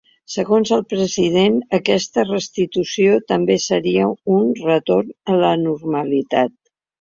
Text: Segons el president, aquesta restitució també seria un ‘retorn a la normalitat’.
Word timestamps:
Segons 0.35 0.69
el 0.75 0.79
president, 0.93 1.59
aquesta 1.77 2.23
restitució 2.29 3.19
també 3.33 3.59
seria 3.67 4.09
un 4.37 4.49
‘retorn 4.63 5.13
a 5.35 5.39
la 5.45 5.53
normalitat’. 5.67 6.57